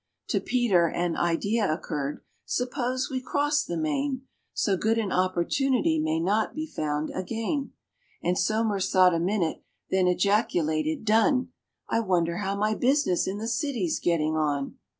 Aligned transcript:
To 0.29 0.39
PETER 0.41 0.87
an 0.87 1.15
idea 1.15 1.71
occurred, 1.71 2.23
"Suppose 2.43 3.11
we 3.11 3.21
cross 3.21 3.63
the 3.63 3.77
main? 3.77 4.23
So 4.51 4.75
good 4.75 4.97
an 4.97 5.11
opportunity 5.11 5.99
may 5.99 6.19
not 6.19 6.55
be 6.55 6.65
found 6.65 7.11
again." 7.11 7.73
And 8.23 8.35
SOMERS 8.35 8.89
thought 8.91 9.13
a 9.13 9.19
minute, 9.19 9.61
then 9.91 10.07
ejaculated, 10.07 11.05
"Done! 11.05 11.49
I 11.87 11.99
wonder 11.99 12.37
how 12.37 12.55
my 12.57 12.73
business 12.73 13.27
in 13.27 13.37
the 13.37 13.47
City's 13.47 13.99
getting 13.99 14.35
on?" 14.35 14.79